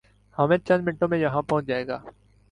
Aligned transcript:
حامد 0.37 0.65
چند 0.67 0.83
منٹوں 0.87 1.07
میں 1.07 1.17
یہاں 1.19 1.41
پہنچ 1.41 1.65
جائے 1.65 1.87
گا 1.87 1.99